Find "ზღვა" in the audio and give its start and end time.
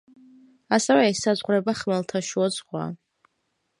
2.57-2.87